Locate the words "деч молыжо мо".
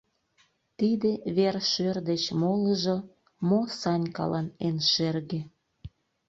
2.09-3.59